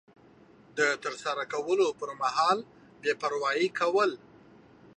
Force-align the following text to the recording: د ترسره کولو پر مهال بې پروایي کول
د 0.77 0.79
ترسره 1.03 1.43
کولو 1.53 1.87
پر 1.99 2.09
مهال 2.21 2.57
بې 3.01 3.13
پروایي 3.21 3.67
کول 3.79 4.11